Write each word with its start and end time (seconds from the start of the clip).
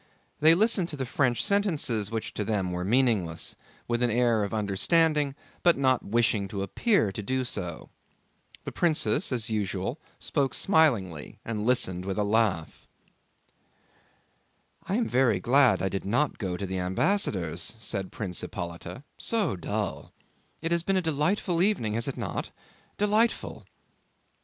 They 0.39 0.55
listened 0.55 0.89
to 0.89 0.95
the 0.97 1.05
French 1.05 1.43
sentences 1.45 2.09
which 2.09 2.33
to 2.33 2.43
them 2.43 2.71
were 2.71 2.83
meaningless, 2.83 3.55
with 3.87 4.01
an 4.01 4.09
air 4.09 4.43
of 4.43 4.51
understanding 4.51 5.35
but 5.61 5.77
not 5.77 6.03
wishing 6.03 6.47
to 6.47 6.63
appear 6.63 7.11
to 7.11 7.21
do 7.21 7.45
so. 7.45 7.91
The 8.63 8.71
princess 8.71 9.31
as 9.31 9.51
usual 9.51 9.99
spoke 10.17 10.55
smilingly 10.55 11.37
and 11.45 11.67
listened 11.67 12.05
with 12.05 12.17
a 12.17 12.23
laugh. 12.23 12.87
"I 14.89 14.95
am 14.95 15.07
very 15.07 15.39
glad 15.39 15.83
I 15.83 15.87
did 15.87 16.03
not 16.03 16.39
go 16.39 16.57
to 16.57 16.65
the 16.65 16.79
ambassador's," 16.79 17.75
said 17.77 18.11
Prince 18.11 18.41
Hippolyte 18.41 19.03
"—so 19.19 19.55
dull—. 19.55 20.13
It 20.63 20.71
has 20.71 20.81
been 20.81 20.97
a 20.97 21.01
delightful 21.03 21.61
evening, 21.61 21.93
has 21.93 22.07
it 22.07 22.17
not? 22.17 22.49
Delightful!" 22.97 23.67